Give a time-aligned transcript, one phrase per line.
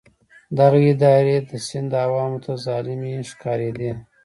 [0.57, 3.91] دغه ادارې د سند عوامو ته ظالمې ښکارېدې.